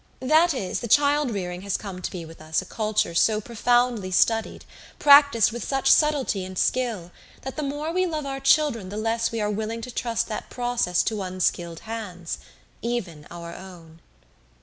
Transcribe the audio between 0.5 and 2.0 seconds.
is, the child rearing has